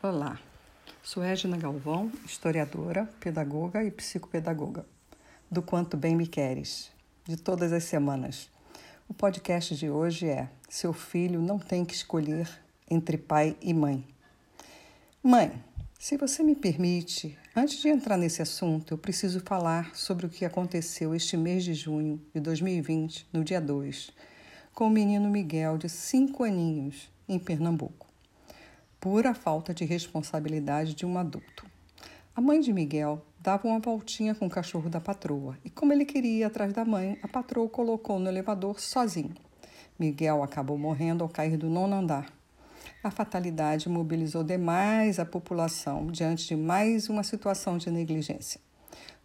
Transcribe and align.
Olá, 0.00 0.38
sou 1.02 1.24
Regina 1.24 1.56
Galvão, 1.56 2.12
historiadora, 2.24 3.10
pedagoga 3.18 3.82
e 3.82 3.90
psicopedagoga, 3.90 4.86
do 5.50 5.60
Quanto 5.60 5.96
Bem 5.96 6.14
Me 6.14 6.24
Queres, 6.24 6.92
de 7.24 7.36
todas 7.36 7.72
as 7.72 7.82
semanas. 7.82 8.48
O 9.08 9.12
podcast 9.12 9.74
de 9.74 9.90
hoje 9.90 10.28
é 10.28 10.48
Seu 10.68 10.92
filho 10.92 11.42
não 11.42 11.58
tem 11.58 11.84
que 11.84 11.94
escolher 11.94 12.48
entre 12.88 13.18
pai 13.18 13.56
e 13.60 13.74
mãe. 13.74 14.06
Mãe, 15.20 15.52
se 15.98 16.16
você 16.16 16.44
me 16.44 16.54
permite, 16.54 17.36
antes 17.56 17.80
de 17.80 17.88
entrar 17.88 18.16
nesse 18.16 18.40
assunto, 18.40 18.94
eu 18.94 18.98
preciso 18.98 19.40
falar 19.40 19.96
sobre 19.96 20.26
o 20.26 20.30
que 20.30 20.44
aconteceu 20.44 21.12
este 21.12 21.36
mês 21.36 21.64
de 21.64 21.74
junho 21.74 22.22
de 22.32 22.38
2020, 22.40 23.26
no 23.32 23.42
dia 23.42 23.60
2, 23.60 24.12
com 24.72 24.86
o 24.86 24.90
menino 24.90 25.28
Miguel, 25.28 25.76
de 25.76 25.88
5 25.88 26.44
aninhos, 26.44 27.10
em 27.28 27.36
Pernambuco 27.36 28.07
pura 29.00 29.32
falta 29.32 29.72
de 29.72 29.84
responsabilidade 29.84 30.94
de 30.94 31.06
um 31.06 31.16
adulto. 31.18 31.66
A 32.34 32.40
mãe 32.40 32.60
de 32.60 32.72
Miguel 32.72 33.24
dava 33.38 33.68
uma 33.68 33.78
voltinha 33.78 34.34
com 34.34 34.46
o 34.46 34.50
cachorro 34.50 34.90
da 34.90 35.00
patroa 35.00 35.56
e, 35.64 35.70
como 35.70 35.92
ele 35.92 36.04
queria 36.04 36.38
ir 36.38 36.44
atrás 36.44 36.72
da 36.72 36.84
mãe, 36.84 37.16
a 37.22 37.28
patroa 37.28 37.66
o 37.66 37.68
colocou 37.68 38.18
no 38.18 38.28
elevador 38.28 38.80
sozinho. 38.80 39.34
Miguel 39.98 40.42
acabou 40.42 40.76
morrendo 40.76 41.22
ao 41.22 41.30
cair 41.30 41.56
do 41.56 41.70
nono 41.70 41.94
andar. 41.94 42.32
A 43.02 43.10
fatalidade 43.10 43.88
mobilizou 43.88 44.42
demais 44.42 45.20
a 45.20 45.24
população 45.24 46.08
diante 46.08 46.48
de 46.48 46.56
mais 46.56 47.08
uma 47.08 47.22
situação 47.22 47.78
de 47.78 47.90
negligência. 47.90 48.60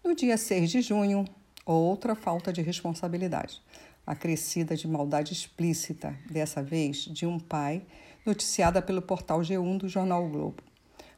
No 0.03 0.15
dia 0.15 0.37
6 0.37 0.69
de 0.69 0.81
junho, 0.81 1.25
outra 1.65 2.13
falta 2.13 2.53
de 2.53 2.61
responsabilidade, 2.61 3.61
acrescida 4.05 4.75
de 4.75 4.87
maldade 4.87 5.33
explícita, 5.33 6.17
dessa 6.29 6.61
vez 6.61 6.97
de 6.97 7.25
um 7.25 7.39
pai 7.39 7.83
noticiada 8.25 8.81
pelo 8.81 9.01
portal 9.01 9.39
G1 9.39 9.77
do 9.77 9.89
jornal 9.89 10.25
o 10.25 10.29
Globo. 10.29 10.63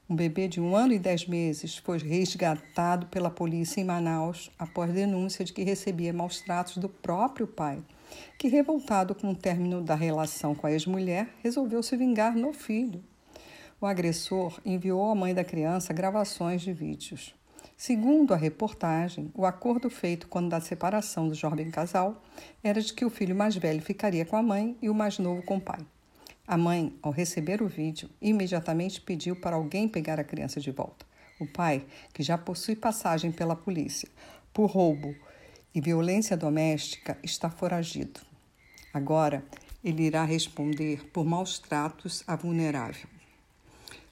Um 0.07 0.15
bebê 0.15 0.47
de 0.47 0.61
um 0.61 0.75
ano 0.75 0.93
e 0.93 0.99
dez 0.99 1.25
meses 1.25 1.77
foi 1.77 1.97
resgatado 1.97 3.07
pela 3.07 3.31
polícia 3.31 3.81
em 3.81 3.83
Manaus 3.83 4.51
após 4.57 4.93
denúncia 4.93 5.43
de 5.43 5.51
que 5.51 5.63
recebia 5.63 6.13
maus 6.13 6.41
tratos 6.41 6.77
do 6.77 6.87
próprio 6.87 7.47
pai, 7.47 7.83
que, 8.37 8.47
revoltado 8.47 9.15
com 9.15 9.31
o 9.31 9.35
término 9.35 9.81
da 9.81 9.95
relação 9.95 10.53
com 10.53 10.67
a 10.67 10.71
ex-mulher, 10.71 11.29
resolveu 11.43 11.81
se 11.81 11.97
vingar 11.97 12.35
no 12.35 12.53
filho. 12.53 13.03
O 13.81 13.87
agressor 13.87 14.59
enviou 14.63 15.09
à 15.09 15.15
mãe 15.15 15.33
da 15.33 15.43
criança 15.43 15.91
gravações 15.91 16.61
de 16.61 16.71
vídeos. 16.71 17.33
Segundo 17.77 18.33
a 18.33 18.37
reportagem, 18.37 19.29
o 19.35 19.45
acordo 19.45 19.89
feito 19.89 20.29
quando 20.29 20.49
da 20.49 20.61
separação 20.61 21.27
do 21.27 21.35
jovem 21.35 21.69
casal 21.69 22.23
era 22.63 22.81
de 22.81 22.93
que 22.93 23.03
o 23.03 23.09
filho 23.09 23.35
mais 23.35 23.57
velho 23.57 23.81
ficaria 23.81 24.25
com 24.25 24.37
a 24.37 24.41
mãe 24.41 24.77
e 24.81 24.89
o 24.89 24.95
mais 24.95 25.19
novo 25.19 25.43
com 25.43 25.57
o 25.57 25.61
pai. 25.61 25.85
A 26.47 26.57
mãe, 26.57 26.97
ao 27.01 27.11
receber 27.11 27.61
o 27.61 27.67
vídeo, 27.67 28.09
imediatamente 28.21 29.01
pediu 29.01 29.35
para 29.35 29.57
alguém 29.57 29.89
pegar 29.89 30.19
a 30.19 30.23
criança 30.23 30.61
de 30.61 30.71
volta. 30.71 31.05
O 31.37 31.45
pai, 31.45 31.85
que 32.13 32.23
já 32.23 32.37
possui 32.37 32.77
passagem 32.77 33.29
pela 33.29 33.57
polícia 33.57 34.07
por 34.53 34.67
roubo 34.67 35.13
e 35.73 35.81
violência 35.81 36.37
doméstica, 36.37 37.17
está 37.21 37.49
foragido. 37.49 38.21
Agora, 38.93 39.43
ele 39.83 40.03
irá 40.03 40.23
responder 40.23 41.09
por 41.11 41.25
maus 41.25 41.59
tratos 41.59 42.23
a 42.25 42.37
vulnerável. 42.37 43.14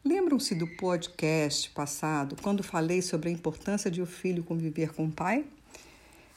Lembram-se 0.05 0.53
do 0.53 0.67
podcast 0.67 1.69
passado, 1.69 2.35
quando 2.41 2.61
falei 2.61 3.01
sobre 3.01 3.29
a 3.29 3.31
importância 3.31 3.89
de 3.89 4.01
o 4.01 4.05
filho 4.05 4.43
conviver 4.43 4.91
com 4.91 5.05
o 5.05 5.11
pai? 5.11 5.45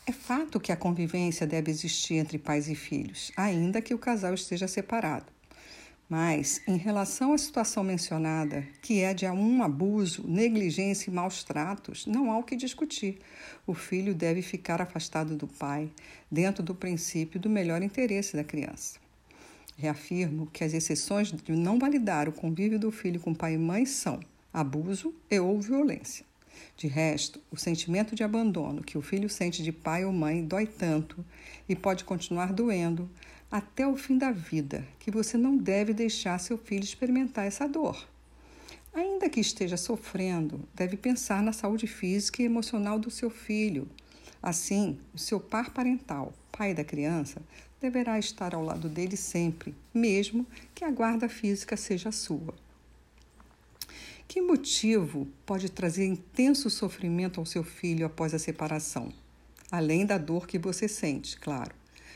É 0.07 0.13
fato 0.13 0.61
que 0.61 0.71
a 0.71 0.77
convivência 0.77 1.49
deve 1.49 1.69
existir 1.69 2.15
entre 2.15 2.39
pais 2.39 2.69
e 2.69 2.77
filhos, 2.77 3.33
ainda 3.37 3.83
que 3.83 3.93
o 3.93 3.99
casal 3.99 4.35
esteja 4.35 4.69
separado. 4.69 5.27
Mas, 6.09 6.63
em 6.69 6.77
relação 6.77 7.33
à 7.33 7.39
situação 7.39 7.83
mencionada, 7.83 8.65
que 8.81 9.01
é 9.01 9.13
de 9.13 9.27
um 9.27 9.61
abuso, 9.65 10.23
negligência 10.29 11.11
e 11.11 11.13
maus 11.13 11.43
tratos, 11.43 12.07
não 12.07 12.31
há 12.31 12.39
o 12.39 12.45
que 12.45 12.55
discutir. 12.55 13.19
O 13.67 13.75
filho 13.75 14.15
deve 14.15 14.43
ficar 14.43 14.81
afastado 14.81 15.35
do 15.35 15.49
pai, 15.49 15.91
dentro 16.31 16.63
do 16.63 16.73
princípio 16.73 17.41
do 17.41 17.51
melhor 17.51 17.83
interesse 17.83 18.37
da 18.37 18.45
criança. 18.45 19.05
Reafirmo 19.77 20.47
que 20.47 20.65
as 20.65 20.73
exceções 20.73 21.31
de 21.31 21.53
não 21.53 21.79
validar 21.79 22.29
o 22.29 22.33
convívio 22.33 22.79
do 22.79 22.91
filho 22.91 23.21
com 23.21 23.35
pai 23.35 23.55
e 23.55 23.59
mãe 23.59 23.85
são 23.85 24.21
abuso 24.53 25.15
e 25.31 25.39
ou 25.39 25.61
violência. 25.61 26.25
De 26.77 26.87
resto, 26.87 27.41
o 27.51 27.57
sentimento 27.57 28.15
de 28.15 28.25
abandono 28.25 28.83
que 28.83 28.97
o 28.97 29.03
filho 29.03 29.29
sente 29.29 29.63
de 29.63 29.73
pai 29.73 30.05
ou 30.05 30.13
mãe 30.13 30.45
dói 30.45 30.67
tanto 30.67 31.25
e 31.69 31.77
pode 31.77 32.05
continuar 32.05 32.53
doendo 32.53 33.09
até 33.51 33.87
o 33.87 33.97
fim 33.97 34.17
da 34.17 34.31
vida 34.31 34.87
que 34.99 35.11
você 35.11 35.37
não 35.37 35.57
deve 35.57 35.93
deixar 35.93 36.39
seu 36.39 36.57
filho 36.57 36.85
experimentar 36.85 37.47
essa 37.47 37.69
dor. 37.69 38.07
Ainda 38.95 39.29
que 39.29 39.41
esteja 39.41 39.77
sofrendo, 39.77 40.67
deve 40.75 40.97
pensar 40.97 41.43
na 41.43 41.53
saúde 41.53 41.87
física 41.87 42.41
e 42.41 42.47
emocional 42.47 42.99
do 42.99 43.11
seu 43.11 43.29
filho. 43.29 43.87
Assim, 44.43 44.99
o 45.15 45.19
seu 45.19 45.39
par 45.39 45.71
parental, 45.71 46.33
pai 46.57 46.73
da 46.73 46.83
criança, 46.83 47.43
deverá 47.81 48.19
estar 48.19 48.55
ao 48.55 48.65
lado 48.65 48.89
dele 48.89 49.17
sempre, 49.17 49.75
mesmo 49.93 50.47
que 50.75 50.85
a 50.85 50.91
guarda 50.91 51.29
física 51.29 51.77
seja 51.77 52.11
sua. 52.11 52.55
Que 54.27 54.41
motivo 54.41 55.29
pode 55.45 55.71
trazer 55.71 56.05
intenso 56.05 56.69
sofrimento 56.69 57.39
ao 57.39 57.47
seu 57.47 57.63
filho 57.63 58.07
após 58.07 58.35
a 58.35 58.39
separação? 58.39 59.13
Além 59.71 60.05
da 60.05 60.19
dor 60.19 60.47
que 60.47 60.59
você 60.59 60.89
sente, 60.89 61.39
claro. 61.39 61.75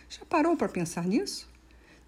Já 0.09 0.25
parou 0.25 0.57
para 0.57 0.69
pensar 0.69 1.07
nisso? 1.07 1.49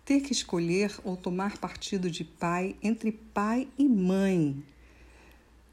Ter 0.04 0.20
que 0.20 0.32
escolher 0.32 0.92
ou 1.04 1.16
tomar 1.16 1.56
partido 1.58 2.10
de 2.10 2.24
pai 2.24 2.74
entre 2.82 3.12
pai 3.12 3.68
e 3.78 3.88
mãe. 3.88 4.60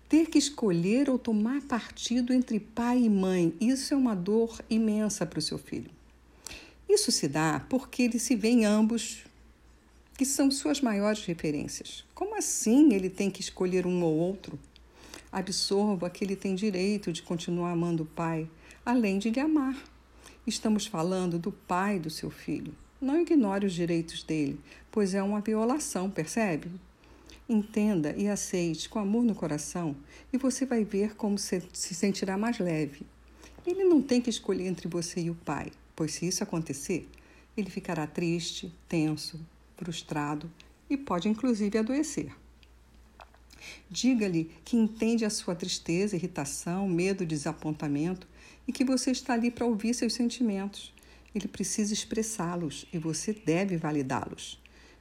Ter 0.08 0.28
que 0.28 0.38
escolher 0.38 1.10
ou 1.10 1.18
tomar 1.18 1.62
partido 1.64 2.34
entre 2.34 2.60
pai 2.60 3.04
e 3.04 3.10
mãe, 3.10 3.56
isso 3.60 3.94
é 3.94 3.98
uma 3.98 4.16
dor 4.16 4.62
imensa 4.70 5.26
para 5.26 5.40
o 5.40 5.42
seu 5.42 5.58
filho. 5.58 5.99
Isso 6.90 7.12
se 7.12 7.28
dá 7.28 7.64
porque 7.70 8.02
ele 8.02 8.18
se 8.18 8.36
vê 8.36 8.50
em 8.50 8.66
ambos, 8.66 9.24
que 10.18 10.26
são 10.26 10.50
suas 10.50 10.82
maiores 10.82 11.24
referências. 11.24 12.04
Como 12.16 12.36
assim 12.36 12.94
ele 12.94 13.10
tem 13.10 13.30
que 13.30 13.42
escolher 13.42 13.86
um 13.86 14.04
ou 14.04 14.18
outro? 14.18 14.58
Absorva 15.32 16.10
que 16.10 16.24
ele 16.24 16.36
tem 16.36 16.56
direito 16.56 17.14
de 17.14 17.22
continuar 17.22 17.72
amando 17.72 18.04
o 18.04 18.08
pai, 18.08 18.50
além 18.84 19.20
de 19.20 19.30
lhe 19.30 19.40
amar. 19.40 19.78
Estamos 20.48 20.88
falando 20.88 21.38
do 21.38 21.52
pai 21.52 22.00
do 22.00 22.10
seu 22.10 22.32
filho. 22.32 22.74
Não 23.00 23.22
ignore 23.22 23.68
os 23.68 23.74
direitos 23.74 24.24
dele, 24.24 24.60
pois 24.92 25.14
é 25.14 25.22
uma 25.22 25.40
violação, 25.40 26.10
percebe? 26.10 26.72
Entenda 27.48 28.14
e 28.18 28.28
aceite 28.28 28.90
com 28.90 29.00
amor 29.00 29.24
no 29.24 29.36
coração 29.36 29.96
e 30.34 30.38
você 30.38 30.66
vai 30.66 30.84
ver 30.84 31.16
como 31.16 31.38
se 31.38 31.62
sentirá 31.72 32.38
mais 32.38 32.60
leve. 32.60 33.06
Ele 33.66 33.84
não 33.84 34.02
tem 34.02 34.20
que 34.20 34.30
escolher 34.30 34.66
entre 34.68 34.88
você 34.88 35.22
e 35.22 35.30
o 35.30 35.36
pai, 35.36 35.72
pois 36.00 36.14
se 36.14 36.26
isso 36.26 36.42
acontecer, 36.42 37.10
ele 37.58 37.70
ficará 37.70 38.08
triste, 38.08 38.74
tenso, 38.88 39.38
frustrado 39.76 40.50
e 40.90 40.96
pode 40.96 41.28
inclusive 41.28 41.78
adoecer. 41.78 42.34
Diga-lhe 43.90 44.50
que 44.64 44.78
entende 44.78 45.26
a 45.26 45.30
sua 45.30 45.56
tristeza, 45.56 46.16
irritação, 46.16 46.88
medo, 46.88 47.26
desapontamento 47.26 48.26
e 48.66 48.72
que 48.72 48.86
você 48.86 49.12
está 49.12 49.34
ali 49.34 49.52
para 49.52 49.66
ouvir 49.66 49.94
seus 49.94 50.14
sentimentos. 50.14 50.94
Ele 51.36 51.50
precisa 51.50 51.92
expressá-los 51.92 52.86
e 52.94 52.98
você 52.98 53.34
deve 53.34 53.76
validá-los. 53.76 54.58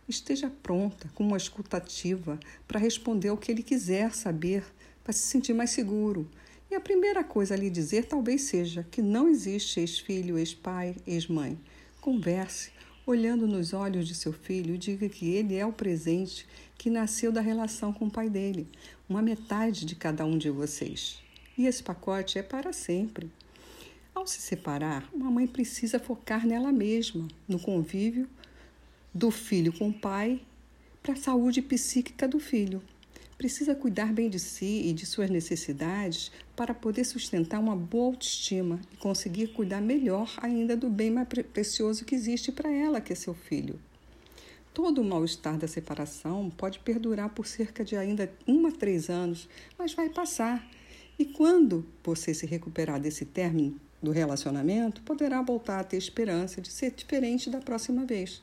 Esteja 0.09 0.51
pronta, 0.51 1.09
com 1.15 1.23
uma 1.23 1.37
escutativa, 1.37 2.41
para 2.67 2.81
responder 2.81 3.31
o 3.31 3.37
que 3.37 3.53
ele 3.53 3.63
quiser 3.63 4.13
saber, 4.17 4.65
para 5.05 5.13
se 5.13 5.21
sentir 5.21 5.55
mais 5.55 5.71
seguro. 5.71 6.29
E 6.71 6.75
a 6.75 6.81
primeira 6.81 7.25
coisa 7.25 7.55
a 7.55 7.57
lhe 7.57 7.71
dizer 7.71 8.05
talvez 8.05 8.43
seja 8.43 8.87
que 8.91 9.01
não 9.01 9.27
existe 9.27 9.81
ex-filho, 9.81 10.37
ex-pai, 10.37 10.97
ex-mãe. 11.07 11.59
Converse, 11.99 12.71
olhando 13.07 13.47
nos 13.47 13.73
olhos 13.73 14.07
de 14.07 14.15
seu 14.15 14.35
filho, 14.35 14.77
diga 14.77 15.09
que 15.09 15.31
ele 15.33 15.57
é 15.57 15.65
o 15.65 15.73
presente 15.73 16.47
que 16.77 16.91
nasceu 16.91 17.33
da 17.33 17.41
relação 17.41 17.91
com 17.91 18.07
o 18.07 18.11
pai 18.11 18.29
dele, 18.29 18.69
uma 19.09 19.23
metade 19.23 19.87
de 19.87 19.95
cada 19.95 20.27
um 20.27 20.37
de 20.37 20.51
vocês. 20.51 21.23
E 21.57 21.67
esse 21.67 21.83
pacote 21.83 22.39
é 22.39 22.43
para 22.43 22.71
sempre. 22.73 23.31
Ao 24.15 24.27
se 24.27 24.41
separar, 24.41 25.09
uma 25.13 25.31
mãe 25.31 25.47
precisa 25.47 25.99
focar 25.99 26.47
nela 26.47 26.71
mesma, 26.71 27.27
no 27.49 27.59
convívio 27.59 28.29
do 29.15 29.31
filho 29.31 29.73
com 29.73 29.89
o 29.89 29.93
pai, 29.93 30.41
para 31.03 31.15
a 31.15 31.17
saúde 31.17 31.63
psíquica 31.63 32.29
do 32.29 32.39
filho. 32.39 32.83
Precisa 33.39 33.73
cuidar 33.73 34.13
bem 34.13 34.29
de 34.29 34.41
si 34.41 34.89
e 34.89 34.93
de 34.93 35.07
suas 35.07 35.31
necessidades 35.31 36.33
para 36.57 36.75
poder 36.75 37.05
sustentar 37.05 37.61
uma 37.61 37.77
boa 37.77 38.07
autoestima 38.07 38.81
e 38.93 38.97
conseguir 38.97 39.53
cuidar 39.53 39.81
melhor 39.81 40.35
ainda 40.43 40.77
do 40.77 40.91
bem 40.91 41.09
mais 41.09 41.29
precioso 41.29 42.05
que 42.05 42.17
existe 42.17 42.51
para 42.51 42.69
ela, 42.69 43.01
que 43.01 43.13
é 43.13 43.17
seu 43.17 43.35
filho. 43.35 43.79
Todo 44.75 45.01
o 45.01 45.05
mal-estar 45.05 45.57
da 45.57 45.69
separação 45.69 46.51
pode 46.51 46.81
perdurar 46.81 47.31
por 47.31 47.47
cerca 47.47 47.85
de 47.85 47.97
ainda 47.97 48.29
um 48.47 48.67
a 48.67 48.73
três 48.73 49.09
anos, 49.09 49.49
mas 49.79 49.95
vai 49.95 50.09
passar. 50.09 50.69
E 51.17 51.25
quando 51.25 51.87
você 52.03 52.35
se 52.35 52.45
recuperar 52.45 53.01
desse 53.01 53.25
término, 53.25 53.81
do 54.03 54.11
relacionamento, 54.11 55.01
poderá 55.03 55.43
voltar 55.43 55.81
a 55.81 55.85
ter 55.85 55.97
esperança 55.97 56.61
de 56.61 56.71
ser 56.71 56.93
diferente 56.93 57.51
da 57.51 57.61
próxima 57.61 58.05
vez. 58.05 58.43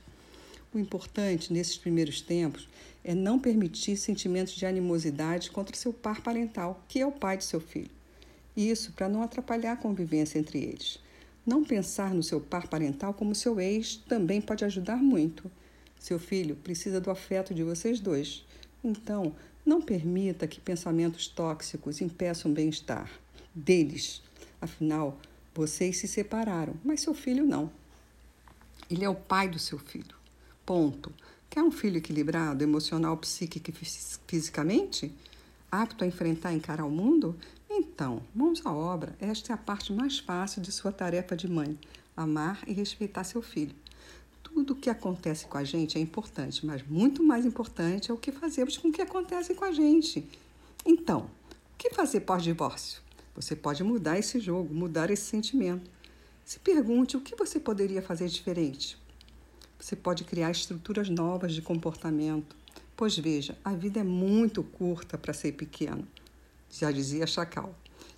O 0.76 0.78
importante 0.78 1.54
nesses 1.54 1.78
primeiros 1.78 2.20
tempos 2.20 2.68
é 3.02 3.16
não 3.16 3.40
permitir 3.40 3.96
sentimentos 3.96 4.54
de 4.54 4.66
animosidade 4.66 5.50
contra 5.50 5.74
seu 5.74 5.94
par 5.94 6.20
parental, 6.20 6.84
que 6.90 7.00
é 7.00 7.08
o 7.08 7.14
pai 7.14 7.38
de 7.38 7.46
seu 7.46 7.62
filho. 7.62 7.90
Isso 8.58 8.92
para 8.92 9.08
não 9.08 9.24
atrapalhar 9.24 9.72
a 9.72 9.78
convivência 9.78 10.38
entre 10.38 10.60
eles. 10.62 11.00
Não 11.46 11.64
pensar 11.64 12.14
no 12.14 12.22
seu 12.22 12.42
par 12.42 12.68
parental 12.68 13.14
como 13.14 13.34
seu 13.34 13.58
ex 13.58 13.96
também 13.96 14.42
pode 14.42 14.66
ajudar 14.66 14.98
muito. 14.98 15.50
Seu 15.98 16.20
filho 16.20 16.58
precisa 16.58 17.00
do 17.00 17.10
afeto 17.10 17.54
de 17.54 17.64
vocês 17.64 18.02
dois. 18.02 18.46
Então, 18.84 19.34
não 19.66 19.82
permita 19.82 20.46
que 20.46 20.60
pensamentos 20.60 21.26
tóxicos 21.26 22.02
impeçam 22.02 22.52
o 22.52 22.54
bem-estar 22.54 23.10
deles. 23.54 24.22
Afinal, 24.60 25.22
vocês 25.54 26.00
se 26.00 26.08
separaram, 26.10 26.76
mas 26.84 27.00
seu 27.00 27.14
filho 27.14 27.46
não. 27.46 27.72
Ele 28.92 29.06
é 29.06 29.10
o 29.10 29.16
pai 29.16 29.48
do 29.48 29.58
seu 29.58 29.80
filho. 29.80 30.25
Ponto. 30.66 31.14
Quer 31.48 31.62
um 31.62 31.70
filho 31.70 31.98
equilibrado, 31.98 32.64
emocional, 32.64 33.16
psíquico 33.18 33.70
e 33.70 33.74
fisicamente? 34.28 35.14
Apto 35.72 36.04
a 36.04 36.08
enfrentar 36.08 36.54
e 36.54 36.56
encarar 36.56 36.86
o 36.86 36.90
mundo? 36.90 37.38
Então, 37.70 38.24
mãos 38.34 38.66
à 38.66 38.74
obra. 38.74 39.16
Esta 39.20 39.52
é 39.52 39.54
a 39.54 39.58
parte 39.58 39.94
mais 39.94 40.18
fácil 40.18 40.64
de 40.64 40.72
sua 40.72 40.92
tarefa 40.92 41.36
de 41.36 41.48
mãe: 41.48 41.78
amar 42.18 42.64
e 42.66 42.74
respeitar 42.74 43.24
seu 43.24 43.44
filho. 43.44 43.76
Tudo 44.42 44.74
o 44.74 44.76
que 44.76 44.90
acontece 44.90 45.46
com 45.46 45.60
a 45.60 45.64
gente 45.64 46.00
é 46.00 46.02
importante, 46.02 46.66
mas 46.66 46.82
muito 46.88 47.22
mais 47.22 47.46
importante 47.46 48.10
é 48.10 48.14
o 48.14 48.18
que 48.18 48.32
fazemos 48.32 48.76
com 48.76 48.88
o 48.88 48.92
que 48.92 49.04
acontece 49.04 49.54
com 49.54 49.66
a 49.66 49.72
gente. 49.72 50.28
Então, 50.84 51.30
o 51.74 51.78
que 51.78 51.92
fazer 51.92 52.22
pós-divórcio? 52.22 53.04
Você 53.36 53.56
pode 53.56 53.84
mudar 53.84 54.18
esse 54.18 54.40
jogo, 54.40 54.74
mudar 54.74 55.12
esse 55.12 55.26
sentimento. 55.26 55.92
Se 56.44 56.58
pergunte 56.58 57.16
o 57.16 57.22
que 57.22 57.36
você 57.36 57.60
poderia 57.60 58.02
fazer 58.02 58.28
diferente. 58.30 58.98
Você 59.86 59.96
pode 59.96 60.24
criar 60.24 60.50
estruturas 60.50 61.10
novas 61.10 61.54
de 61.54 61.62
comportamento. 61.62 62.56
Pois 62.98 63.16
veja, 63.20 63.56
a 63.64 63.72
vida 63.76 64.00
é 64.00 64.04
muito 64.04 64.64
curta 64.64 65.16
para 65.16 65.32
ser 65.32 65.52
pequeno, 65.52 66.08
já 66.72 66.92
dizia 66.92 67.28
Chacal. 67.28 67.72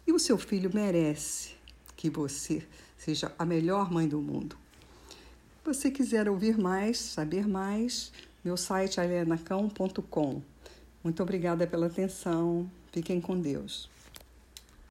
E 0.07 0.13
o 0.13 0.17
seu 0.17 0.37
filho 0.37 0.71
merece 0.73 1.55
que 1.97 2.09
você 2.09 2.65
seja 2.97 3.33
a 3.37 3.43
melhor 3.43 3.91
mãe 3.91 4.07
do 4.07 4.21
mundo. 4.21 4.55
Se 5.09 5.65
você 5.65 5.91
quiser 5.91 6.29
ouvir 6.29 6.57
mais, 6.57 6.99
saber 6.99 7.45
mais, 7.45 8.13
meu 8.45 8.55
site 8.55 9.01
é 9.01 9.03
alienacão.com. 9.03 10.41
Muito 11.03 11.21
obrigada 11.21 11.67
pela 11.67 11.87
atenção. 11.87 12.71
Fiquem 12.93 13.19
com 13.19 13.37
Deus. 13.37 13.89